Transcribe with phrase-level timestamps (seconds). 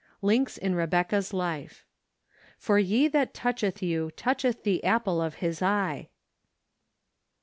[0.23, 1.85] Links in Rebecca's Life."
[2.57, 6.09] For he that touclieth you toucheth the apple of his eye."